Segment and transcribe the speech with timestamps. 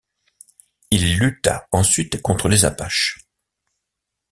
[0.89, 3.19] Il lutta ensuite contre les Apaches.